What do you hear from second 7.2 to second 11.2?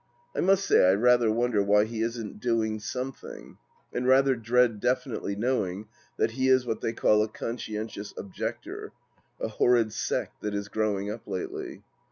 a Conscientious Objector, a horrid sect that is growing